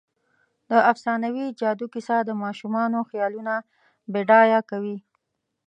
[0.69, 3.53] د افسانوي جادو کیسه د ماشومانو خیالونه
[4.13, 4.97] بډایه کوي.